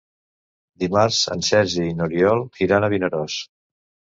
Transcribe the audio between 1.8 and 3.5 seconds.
i n'Oriol iran a Vinaròs.